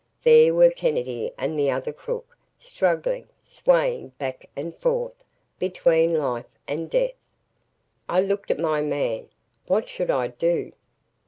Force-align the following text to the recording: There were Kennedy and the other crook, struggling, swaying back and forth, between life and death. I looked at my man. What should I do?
There 0.23 0.55
were 0.55 0.71
Kennedy 0.71 1.31
and 1.37 1.59
the 1.59 1.69
other 1.69 1.93
crook, 1.93 2.35
struggling, 2.57 3.27
swaying 3.39 4.13
back 4.17 4.49
and 4.55 4.75
forth, 4.77 5.13
between 5.59 6.15
life 6.15 6.49
and 6.67 6.89
death. 6.89 7.13
I 8.09 8.21
looked 8.21 8.49
at 8.49 8.57
my 8.57 8.81
man. 8.81 9.29
What 9.67 9.87
should 9.87 10.09
I 10.09 10.29
do? 10.29 10.71